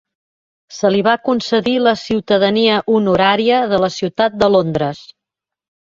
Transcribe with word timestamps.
Se 0.75 0.89
li 0.93 1.01
va 1.07 1.13
concedir 1.27 1.75
la 1.87 1.93
ciutadania 2.05 2.79
honorària 2.95 3.61
de 3.75 3.83
la 3.85 3.91
ciutat 3.99 4.43
de 4.45 4.51
Londres. 4.57 5.05